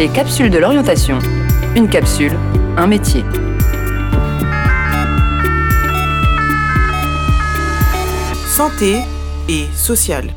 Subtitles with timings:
[0.00, 1.18] Les capsules de l'orientation.
[1.76, 2.32] Une capsule,
[2.78, 3.22] un métier.
[8.46, 9.00] Santé
[9.46, 10.30] et social.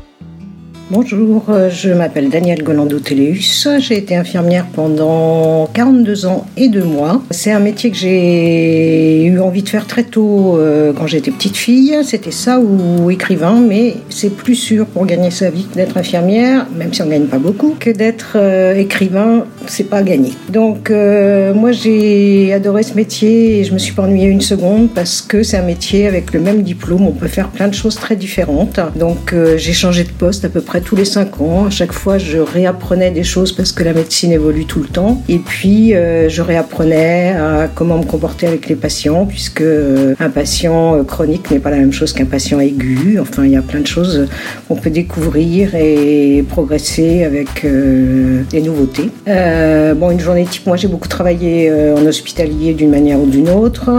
[0.90, 3.68] Bonjour, euh, je m'appelle Danielle Golando-Téléus.
[3.78, 7.22] J'ai été infirmière pendant 42 ans et 2 mois.
[7.30, 11.56] C'est un métier que j'ai eu envie de faire très tôt euh, quand j'étais petite
[11.56, 11.96] fille.
[12.04, 16.92] C'était ça ou écrivain, mais c'est plus sûr pour gagner sa vie d'être infirmière, même
[16.92, 20.32] si on gagne pas beaucoup, que d'être euh, écrivain, c'est pas gagné.
[20.50, 25.22] Donc moi j'ai adoré ce métier et je me suis pas ennuyée une seconde parce
[25.22, 28.16] que c'est un métier avec le même diplôme, on peut faire plein de choses très
[28.16, 28.78] différentes.
[28.96, 31.66] Donc j'ai changé de poste à peu près tous les cinq ans.
[31.66, 35.22] À chaque fois, je réapprenais des choses parce que la médecine évolue tout le temps.
[35.28, 40.30] Et puis, euh, je réapprenais à comment me comporter avec les patients, puisque euh, un
[40.30, 43.18] patient euh, chronique n'est pas la même chose qu'un patient aigu.
[43.20, 44.26] Enfin, il y a plein de choses
[44.68, 49.10] qu'on peut découvrir et progresser avec des nouveautés.
[49.26, 53.90] bon, une journée type, moi j'ai beaucoup travaillé en hospitalier d'une manière ou d'une autre.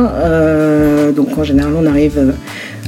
[1.16, 2.34] donc en général, on arrive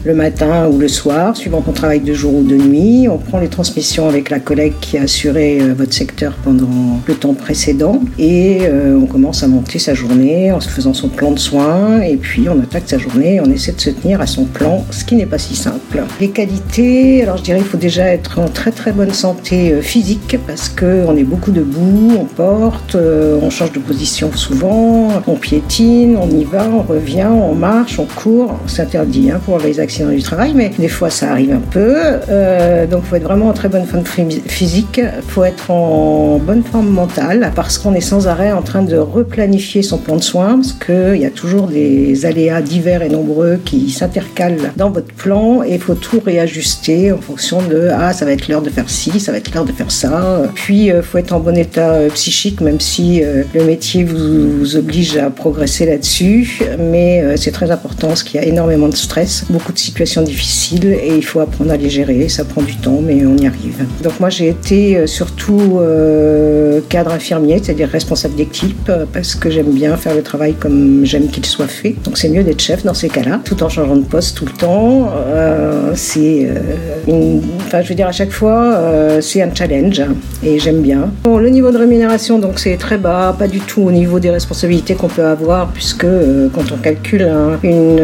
[0.06, 3.08] le matin ou le soir, suivant qu'on travaille de jour ou de nuit.
[3.10, 7.14] On prend les transmissions avec la collègue qui a assuré euh, votre secteur pendant le
[7.16, 11.32] temps précédent et euh, on commence à monter sa journée en se faisant son plan
[11.32, 14.28] de soins et puis on attaque sa journée et on essaie de se tenir à
[14.28, 16.04] son plan, ce qui n'est pas si simple.
[16.20, 19.82] Les qualités, alors je dirais qu'il faut déjà être en très très bonne santé euh,
[19.82, 26.18] physique parce qu'on est beaucoup debout, on porte, on change de position souvent, on piétine,
[26.18, 28.60] on y va, on revient, on marche, on court.
[28.68, 31.96] C'est interdit hein, pour les du travail, mais des fois ça arrive un peu.
[32.30, 36.40] Euh, donc il faut être vraiment en très bonne forme physique, il faut être en
[36.40, 40.24] bonne forme mentale, parce qu'on est sans arrêt en train de replanifier son plan de
[40.24, 45.14] soins, parce qu'il y a toujours des aléas divers et nombreux qui s'intercalent dans votre
[45.14, 48.70] plan, et il faut tout réajuster en fonction de ah ça va être l'heure de
[48.70, 50.44] faire ci, ça va être l'heure de faire ça.
[50.54, 53.22] Puis il euh, faut être en bon état euh, psychique, même si
[53.54, 58.44] le métier vous, vous, oblige à progresser là-dessus, mais c'est très important parce qu'il y
[58.44, 62.28] a énormément de stress, beaucoup de situations difficiles et il faut apprendre à les gérer.
[62.30, 63.86] Ça prend du temps, mais on y arrive.
[64.02, 69.50] Donc moi, j'ai été euh, surtout euh, cadre infirmier, c'est-à-dire responsable d'équipe, euh, parce que
[69.50, 71.96] j'aime bien faire le travail comme j'aime qu'il soit fait.
[72.04, 74.52] Donc c'est mieux d'être chef dans ces cas-là, tout en changeant de poste tout le
[74.52, 75.12] temps.
[75.96, 76.48] c'est
[77.66, 78.82] enfin, je veux dire à chaque fois,
[79.22, 80.02] c'est un challenge
[80.44, 81.12] et j'aime bien.
[81.24, 84.30] Bon, le niveau de rémunération, donc c'est très bas, pas du tout au niveau des
[84.30, 86.08] responsabilités qu'on peut avoir, puisque
[86.54, 87.28] quand on calcule
[87.64, 88.00] une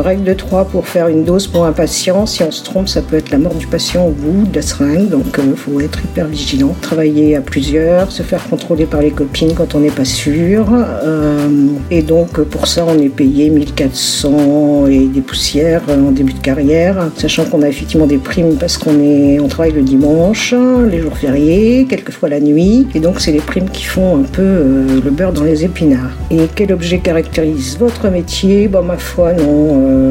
[0.00, 2.26] règle de 3 pour faire une dose pour un patient.
[2.26, 4.62] Si on se trompe, ça peut être la mort du patient au bout de la
[4.62, 5.08] seringue.
[5.08, 6.74] Donc il euh, faut être hyper vigilant.
[6.80, 10.66] Travailler à plusieurs, se faire contrôler par les copines quand on n'est pas sûr.
[10.72, 11.48] Euh,
[11.90, 17.10] et donc pour ça, on est payé 1400 et des poussières en début de carrière,
[17.16, 20.54] sachant qu'on a effectivement des primes parce qu'on est, on travaille le dimanche,
[20.90, 22.86] les jours fériés, quelquefois la nuit.
[22.94, 26.16] Et donc c'est les primes qui font un peu euh, le beurre dans les épinards.
[26.30, 28.68] Et quel objet caractérise votre métier?
[28.68, 30.06] Bon, ma foi, non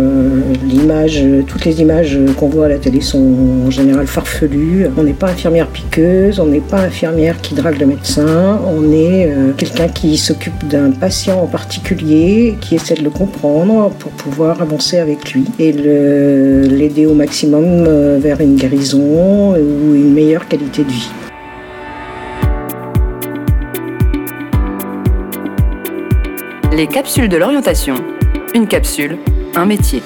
[1.47, 3.23] toutes les images qu'on voit à la télé sont
[3.65, 4.87] en général farfelues.
[4.97, 9.27] On n'est pas infirmière piqueuse, on n'est pas infirmière qui drague le médecin, on est
[9.27, 14.61] euh, quelqu'un qui s'occupe d'un patient en particulier, qui essaie de le comprendre pour pouvoir
[14.61, 20.83] avancer avec lui et l'aider au maximum euh, vers une guérison ou une meilleure qualité
[20.83, 21.09] de vie.
[26.75, 27.95] Les capsules de l'orientation.
[28.53, 29.17] Une capsule,
[29.55, 30.01] un métier.